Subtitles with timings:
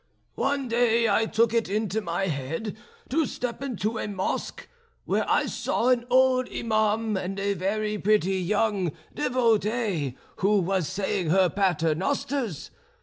[0.33, 2.75] One day I took it into my head
[3.09, 4.67] to step into a mosque,
[5.05, 11.29] where I saw an old Iman and a very pretty young devotee who was saying
[11.29, 12.71] her paternosters.